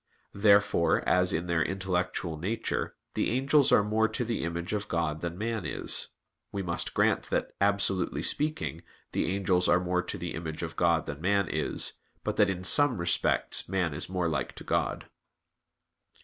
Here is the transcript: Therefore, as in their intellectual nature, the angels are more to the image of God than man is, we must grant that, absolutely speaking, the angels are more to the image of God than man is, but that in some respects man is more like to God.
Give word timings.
Therefore, 0.33 1.07
as 1.07 1.31
in 1.31 1.45
their 1.45 1.61
intellectual 1.63 2.35
nature, 2.35 2.95
the 3.13 3.29
angels 3.29 3.71
are 3.71 3.83
more 3.83 4.07
to 4.07 4.25
the 4.25 4.43
image 4.43 4.73
of 4.73 4.87
God 4.87 5.21
than 5.21 5.37
man 5.37 5.63
is, 5.63 6.07
we 6.51 6.63
must 6.63 6.95
grant 6.95 7.25
that, 7.29 7.51
absolutely 7.61 8.23
speaking, 8.23 8.81
the 9.11 9.27
angels 9.31 9.67
are 9.69 9.79
more 9.79 10.01
to 10.01 10.17
the 10.17 10.33
image 10.33 10.63
of 10.63 10.75
God 10.75 11.05
than 11.05 11.21
man 11.21 11.47
is, 11.47 11.99
but 12.23 12.35
that 12.37 12.49
in 12.49 12.63
some 12.63 12.97
respects 12.97 13.69
man 13.69 13.93
is 13.93 14.09
more 14.09 14.27
like 14.27 14.53
to 14.55 14.63
God. 14.63 15.05